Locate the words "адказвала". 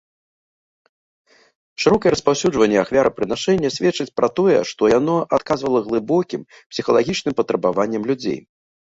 5.39-5.79